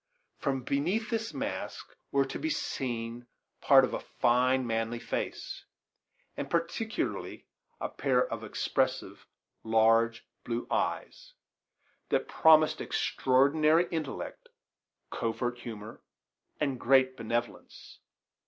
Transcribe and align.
From 0.39 0.63
beneath 0.63 1.11
this 1.11 1.31
mask 1.31 1.95
were 2.11 2.25
to 2.25 2.39
be 2.39 2.49
seen 2.49 3.27
part 3.61 3.85
of 3.85 3.93
a 3.93 3.99
fine, 3.99 4.65
manly 4.65 4.97
face, 4.97 5.63
and 6.35 6.49
particularly 6.49 7.45
a 7.79 7.87
pair 7.87 8.25
of 8.27 8.43
expressive 8.43 9.27
large 9.63 10.25
blue 10.43 10.65
eyes, 10.71 11.33
that 12.09 12.27
promised 12.27 12.81
extraordinary 12.81 13.87
intellect, 13.91 14.49
covert 15.11 15.59
humor, 15.59 16.01
and 16.59 16.79
great 16.79 17.15
benevolence. 17.15 17.99